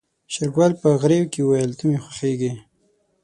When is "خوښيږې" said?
2.03-2.53